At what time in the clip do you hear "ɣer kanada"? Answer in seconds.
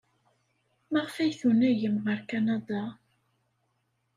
2.05-2.83